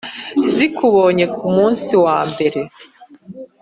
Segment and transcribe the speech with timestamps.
[0.53, 2.61] zikubonye ku munsi wa mbere